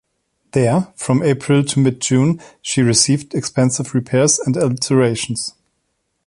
[0.53, 5.53] There, from April to mid-June, she received extensive repairs and alterations.